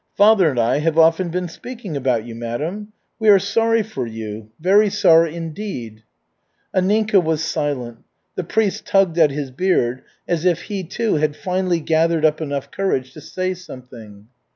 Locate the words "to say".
13.13-13.53